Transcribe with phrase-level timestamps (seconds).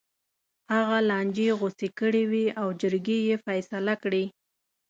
[0.73, 4.23] هغه لانجې غوڅې کړې وې او جرګې یې فیصله کړې.